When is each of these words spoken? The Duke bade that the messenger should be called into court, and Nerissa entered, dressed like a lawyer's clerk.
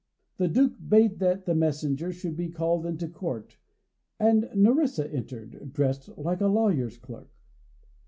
The 0.37 0.47
Duke 0.47 0.77
bade 0.89 1.19
that 1.19 1.45
the 1.45 1.53
messenger 1.53 2.11
should 2.11 2.35
be 2.35 2.49
called 2.49 2.87
into 2.87 3.07
court, 3.07 3.59
and 4.19 4.49
Nerissa 4.55 5.07
entered, 5.13 5.71
dressed 5.73 6.17
like 6.17 6.41
a 6.41 6.47
lawyer's 6.47 6.97
clerk. 6.97 7.29